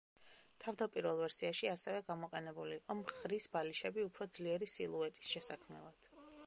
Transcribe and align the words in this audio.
თავდაპირველ 0.63 1.19
ვერსიაში 1.23 1.69
ასევე 1.73 1.99
გამოყენებული 2.07 2.75
იყო 2.81 2.97
მხრის 3.03 3.49
ბალიშები 3.59 4.09
უფრო 4.09 4.29
ძლიერი 4.39 4.75
სილუეტის 4.77 5.33
შესაქმნელად. 5.37 6.15